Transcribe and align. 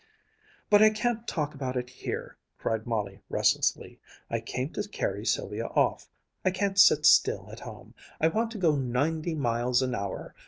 "But 0.71 0.81
I 0.81 0.89
can't 0.89 1.27
talk 1.27 1.53
about 1.53 1.77
it 1.77 1.91
here!" 1.91 2.35
cried 2.57 2.87
Molly 2.87 3.21
restlessly. 3.29 3.99
"I 4.31 4.39
came 4.39 4.71
to 4.71 4.89
carry 4.89 5.23
Sylvia 5.27 5.67
off. 5.67 6.09
I 6.43 6.49
can't 6.49 6.79
sit 6.79 7.05
still 7.05 7.47
at 7.51 7.59
home. 7.59 7.93
I 8.19 8.27
want 8.29 8.49
to 8.53 8.57
go 8.57 8.75
ninety 8.75 9.35
miles 9.35 9.83
an 9.83 9.93
hour! 9.93 10.33